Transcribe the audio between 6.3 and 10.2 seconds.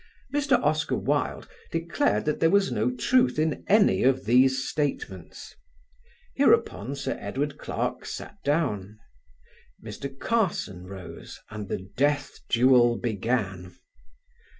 Hereupon Sir Edward Clarke sat down. Mr.